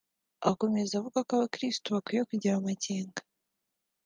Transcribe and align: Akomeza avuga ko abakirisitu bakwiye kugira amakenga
Akomeza 0.51 0.91
avuga 0.99 1.19
ko 1.27 1.31
abakirisitu 1.33 1.87
bakwiye 1.95 2.21
kugira 2.29 2.53
amakenga 2.55 3.19